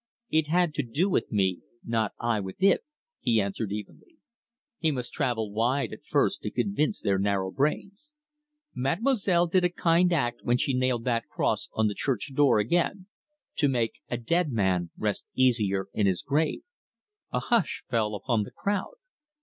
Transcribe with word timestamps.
"It 0.31 0.47
had 0.47 0.73
to 0.73 0.81
do 0.81 1.11
with 1.11 1.31
me, 1.31 1.59
not 1.85 2.13
I 2.19 2.39
with 2.39 2.55
it," 2.63 2.83
he 3.19 3.39
answered 3.39 3.71
evenly. 3.71 4.17
He 4.79 4.89
must 4.89 5.13
travel 5.13 5.51
wide 5.53 5.93
at 5.93 6.03
first 6.03 6.41
to 6.41 6.49
convince 6.49 6.99
their 7.01 7.19
narrow 7.19 7.51
brains. 7.51 8.11
"Mademoiselle 8.73 9.45
did 9.45 9.63
a 9.63 9.69
kind 9.69 10.11
act 10.11 10.39
when 10.41 10.57
she 10.57 10.73
nailed 10.73 11.03
that 11.03 11.27
cross 11.27 11.69
on 11.75 11.85
the 11.85 11.93
church 11.93 12.31
door 12.33 12.57
again 12.57 13.05
to 13.57 13.67
make 13.69 14.01
a 14.09 14.17
dead 14.17 14.51
man 14.51 14.89
rest 14.97 15.27
easier 15.35 15.85
in 15.93 16.07
his 16.07 16.23
grave." 16.23 16.63
A 17.31 17.39
hush 17.39 17.83
fell 17.87 18.15
upon 18.15 18.41
the 18.41 18.49
crowd. 18.49 18.95